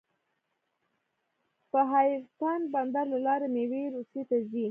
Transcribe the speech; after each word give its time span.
د 1.71 1.73
حیرتان 1.91 2.61
بندر 2.73 3.05
له 3.13 3.19
لارې 3.27 3.47
میوې 3.55 3.83
روسیې 3.95 4.23
ته 4.29 4.37
ځي. 4.49 4.59